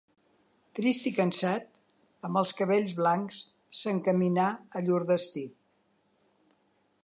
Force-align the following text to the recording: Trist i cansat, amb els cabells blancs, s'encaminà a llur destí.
Trist 0.77 1.03
i 1.09 1.11
cansat, 1.17 1.77
amb 2.29 2.41
els 2.41 2.55
cabells 2.61 2.95
blancs, 3.01 3.43
s'encaminà 3.81 4.49
a 4.81 4.85
llur 4.89 5.01
destí. 5.15 5.45